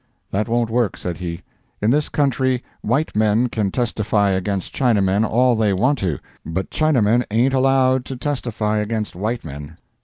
[0.31, 1.43] "That won't work," said he.
[1.79, 7.23] "In this country white men can testify against Chinamen all they want to, but Chinamen
[7.29, 9.77] ain't allowed to testify against white men!'